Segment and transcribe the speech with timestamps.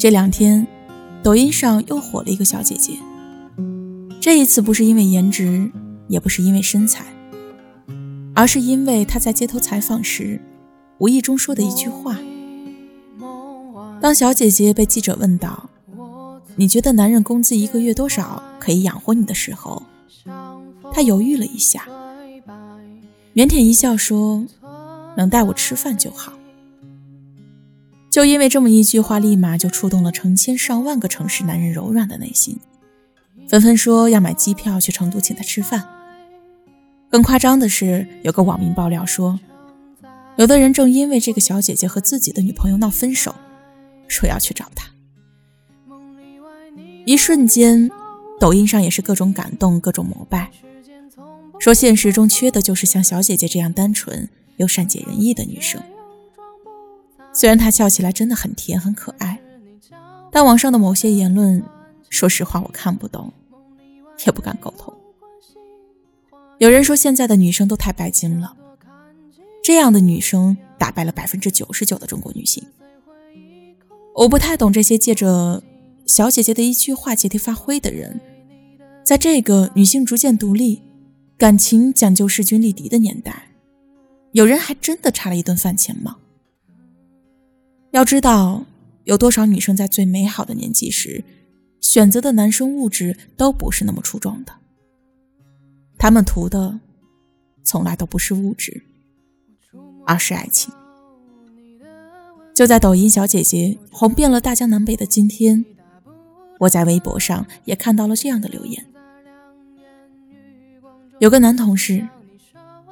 [0.00, 0.66] 这两天，
[1.22, 2.94] 抖音上又火了一个小姐姐。
[4.18, 5.70] 这一次不是因为颜值，
[6.08, 7.04] 也不是因为身材，
[8.34, 10.40] 而是因为她在街头采访时，
[10.96, 12.18] 无意中说的一句话。
[14.00, 15.68] 当小姐姐被记者问到
[16.56, 19.82] ：“你觉得男人工资一个月多少可以养活你的时候？”
[20.94, 21.86] 她犹豫了一下，
[23.34, 24.46] 腼腆一笑说
[25.18, 26.32] ：“能带我吃饭就好。”
[28.10, 32.58] 就因为这么一句话，立马就触动了成千上万个城市男人柔软的内心。
[33.48, 35.88] 纷纷说要买机票去成都请他吃饭。
[37.08, 39.38] 更夸张的是，有个网民爆料说，
[40.36, 43.34] 有的人正因为这个小姐姐和自己的女朋友闹分手，
[44.08, 44.88] 说要去找她。
[47.04, 47.90] 一瞬间，
[48.38, 50.50] 抖音上也是各种感动，各种膜拜，
[51.58, 55.80] 说现实中缺的就是像小姐姐这样单纯又善解人意的女生。
[57.32, 59.40] 虽然她笑起来真的很甜很可爱，
[60.30, 61.62] 但网上的某些言论，
[62.08, 63.32] 说实话我看不懂。
[64.26, 64.92] 也不敢苟同。
[66.58, 68.54] 有人说现在的女生都太拜金了，
[69.64, 72.62] 这样的女生打败了百分之九十九的中国女性。
[74.14, 75.62] 我不太懂这些借着
[76.06, 78.20] 小姐姐的一句话借题发挥的人，
[79.02, 80.82] 在这个女性逐渐独立、
[81.38, 83.52] 感情讲究势均力敌的年代，
[84.32, 86.18] 有人还真的差了一顿饭钱吗？
[87.90, 88.64] 要知道，
[89.04, 91.24] 有多少女生在最美好的年纪时。
[91.80, 94.52] 选择的男生物质都不是那么出众的，
[95.96, 96.78] 他们图的
[97.64, 98.84] 从来都不是物质，
[100.06, 100.72] 而是爱情。
[102.54, 105.64] 就在抖音小姐姐红遍了大江南北的今天，
[106.58, 108.86] 我在微博上也看到了这样的留言：
[111.18, 112.06] 有个男同事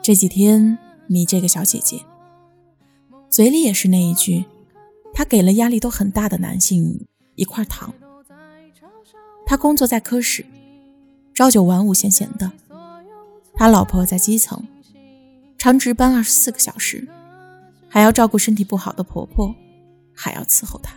[0.00, 2.00] 这几天迷这个小姐姐，
[3.28, 4.46] 嘴里也是那一句，
[5.18, 7.92] 他给了压力都很大的男性一块糖。
[9.44, 10.46] 他工作在科室，
[11.34, 12.52] 朝九晚五，闲闲的。
[13.52, 14.62] 他老婆在基层，
[15.58, 17.08] 常值班二十四个小时，
[17.88, 19.52] 还要照顾身体不好的婆婆，
[20.14, 20.94] 还要伺候他，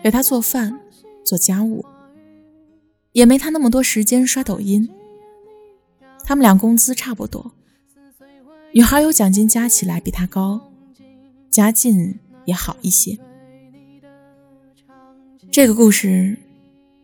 [0.00, 0.78] 给他做饭、
[1.24, 1.84] 做家务，
[3.10, 4.88] 也没他那么多时间刷抖音。
[6.22, 7.50] 他们俩工资差不多，
[8.72, 10.70] 女孩有奖金，加起来比他高，
[11.50, 13.18] 家境也好一些。
[15.50, 16.36] 这个故事。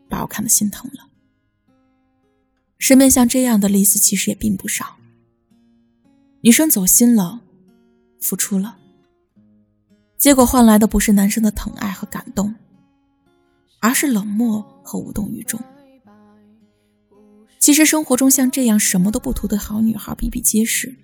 [0.08, 1.08] 把我看得心疼了。
[2.78, 4.98] 身边像这样的例子其实也并不少。
[6.42, 7.40] 女生走心了，
[8.20, 8.78] 付出了，
[10.16, 12.54] 结果换来的不是男生的疼爱和感动，
[13.80, 15.58] 而是冷漠和无动于衷。
[17.58, 20.94] 其实生活中像这样什么都不图的好女孩比比皆是。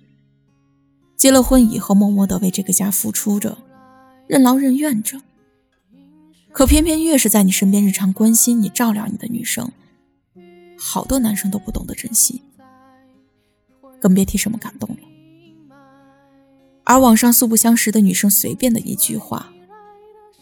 [1.17, 3.57] 结了婚以后，默默的为这个家付出着，
[4.27, 5.19] 任劳任怨着。
[6.53, 9.71] 可偏偏越是在你身边日常关心你、照料你的女生，
[10.77, 12.43] 好多男生都不懂得珍惜，
[13.99, 14.97] 更别提什么感动了。
[16.83, 19.51] 而网上素不相识的女生随便的一句话，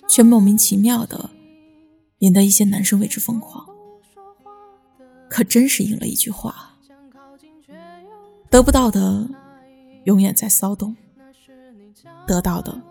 [0.10, 1.30] 却莫名其妙的
[2.20, 3.66] 引得一些男生为之疯狂。
[5.30, 6.78] 可真是应了一句话：
[8.50, 9.30] 得不到的
[10.04, 10.94] 永远在骚动，
[12.28, 12.82] 得到的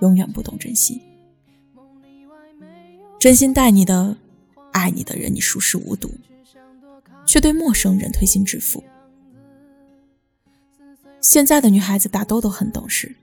[0.00, 1.02] 永远不懂珍惜。
[3.22, 4.16] 真心待你的、
[4.72, 6.10] 爱你的人，你熟视无睹，
[7.24, 8.82] 却对陌生人推心置腹。
[11.20, 13.14] 现在的女孩子大多都很懂事，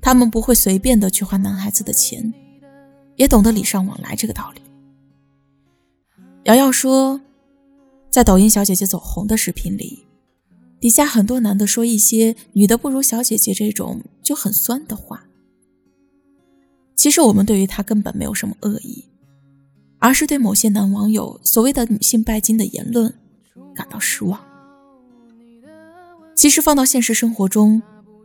[0.00, 2.32] 她们不会随便的去花男孩子的钱，
[3.16, 4.62] 也懂得礼尚往来这个道理。
[6.44, 7.20] 瑶瑶说，
[8.08, 10.06] 在抖音小姐姐走红的视频里，
[10.80, 15.26] 底下很多男的说一些“女的不如小姐姐”这种就很酸的话。
[17.00, 19.06] 其实我们对于他根本没有什么恶意，
[19.98, 23.10] 而是对某些男网友所谓的女性拜金的言论
[23.74, 24.38] 感到失望。
[26.34, 27.80] 其实放到现实生活中，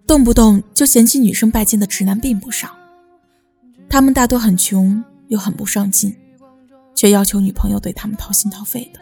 [0.06, 2.76] 动不动就嫌弃女生拜金的直男并不少，
[3.88, 6.14] 他们大多很穷又很不上进，
[6.94, 9.00] 却要求女朋友对他们掏心掏肺的。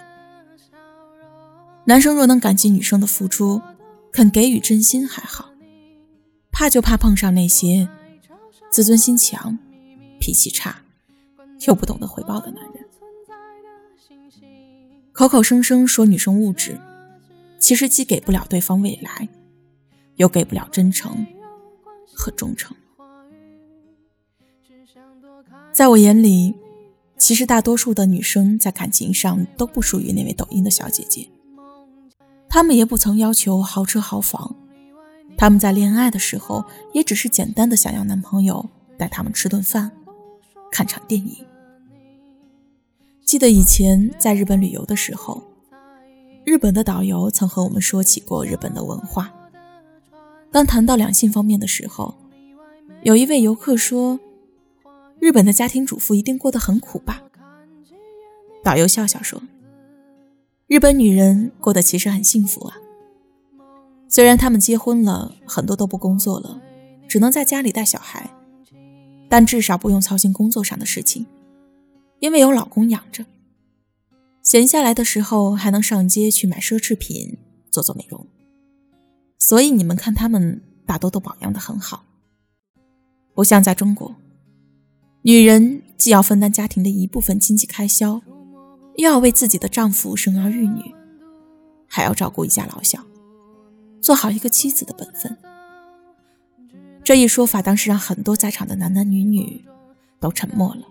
[1.86, 3.60] 男生若能感激女生的付出，
[4.12, 5.50] 肯给予真心还好，
[6.52, 7.90] 怕就怕碰上那些。
[8.72, 9.56] 自尊心强、
[10.24, 10.74] 脾气差
[11.68, 12.86] 又不懂得回报的男人，
[15.12, 16.80] 口口声声说女生物质，
[17.60, 19.28] 其实既给不了对方未来，
[20.16, 21.28] 又给不了真诚
[22.14, 22.74] 和忠诚。
[25.74, 26.56] 在我眼里，
[27.18, 31.28] 其实大多数的女生在感情上都不属于那位抖音的小姐姐，
[32.48, 34.56] 她们也不曾要求豪车豪房。
[35.38, 39.92] 他们在恋爱的时候，也只是简单的想要男朋友带他们吃顿饭，
[40.74, 41.46] 看场电影。
[43.24, 45.44] 记得以前在日本旅游的时候，
[46.44, 49.32] 日本的导游曾和我们说起过日本的文化。
[50.52, 52.16] 当谈到两性方面的时候，
[53.04, 54.20] 有一位游客说
[55.22, 57.22] ：“日本的家庭主妇一定过得很苦吧？”
[58.64, 59.42] 导游笑笑说
[60.66, 62.78] ：“日本女人过得其实很幸福啊。
[64.10, 66.60] 虽然他们结婚了很多都不工作了，
[67.08, 68.30] 只能在家里带小孩，
[69.34, 71.26] 但至少不用操心工作上的事情，
[72.20, 73.26] 因为有老公养着。
[74.44, 77.40] 闲下来的时候还能上街去买奢侈品，
[77.72, 78.28] 做做美容。”
[79.42, 82.06] 所以你们看，他们大多都保养的很好，
[83.34, 84.16] 不像在中国，
[85.24, 88.22] 女人既要分担家庭的一部分经济开销，
[88.98, 90.94] 又要为自己的丈夫生儿育女，
[91.88, 93.04] 还要照顾一家老小，
[94.00, 95.36] 做好一个妻子的本分。
[97.04, 99.64] 这一说法当时让很多在场的男男女女
[100.20, 100.82] 都沉默了。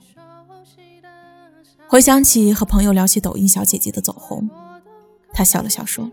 [1.89, 4.49] 回想起和朋友聊起抖音小姐姐的走红，
[5.33, 6.11] 她笑了笑说。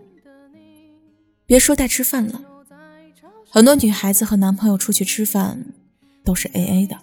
[1.46, 2.42] 别说带吃饭了，
[3.50, 5.66] 很多女孩子和男朋友出去吃饭
[6.24, 6.98] 都是 A A 的，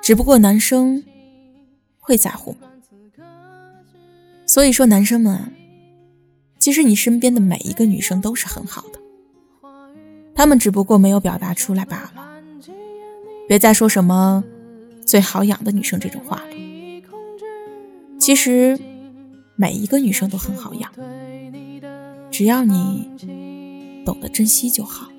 [0.00, 1.04] 只不过男生
[1.98, 2.68] 会在乎吗？
[4.46, 5.52] 所以说，男生们，
[6.58, 8.99] 其实你身边的每一个女生都是很好的，
[10.40, 12.12] 他们只不过没有表达出来罢了。
[13.46, 14.42] 别再说什么
[15.04, 17.02] 最好养的女生这种话了，
[18.18, 18.80] 其实
[19.54, 20.90] 每一个女生都很好养。
[22.30, 23.10] 只要你
[24.06, 25.09] 懂得珍惜就好。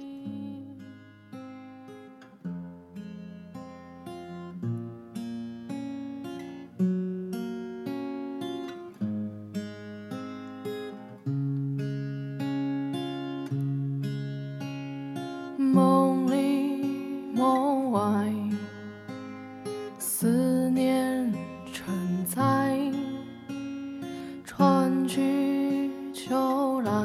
[26.31, 27.00] 手拉